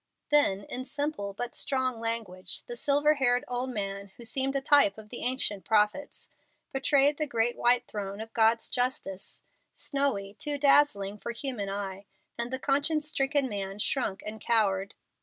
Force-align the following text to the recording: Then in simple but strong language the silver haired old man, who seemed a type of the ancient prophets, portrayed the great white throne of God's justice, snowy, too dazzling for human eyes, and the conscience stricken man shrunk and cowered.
Then 0.31 0.63
in 0.63 0.83
simple 0.83 1.31
but 1.31 1.53
strong 1.53 1.99
language 1.99 2.63
the 2.63 2.75
silver 2.75 3.13
haired 3.13 3.45
old 3.47 3.69
man, 3.69 4.07
who 4.17 4.25
seemed 4.25 4.55
a 4.55 4.59
type 4.61 4.97
of 4.97 5.09
the 5.09 5.21
ancient 5.21 5.63
prophets, 5.63 6.27
portrayed 6.71 7.17
the 7.19 7.27
great 7.27 7.55
white 7.55 7.85
throne 7.85 8.19
of 8.19 8.33
God's 8.33 8.67
justice, 8.71 9.41
snowy, 9.73 10.33
too 10.39 10.57
dazzling 10.57 11.19
for 11.19 11.33
human 11.33 11.69
eyes, 11.69 12.05
and 12.35 12.49
the 12.51 12.57
conscience 12.57 13.07
stricken 13.07 13.47
man 13.47 13.77
shrunk 13.77 14.23
and 14.25 14.41
cowered. 14.41 14.95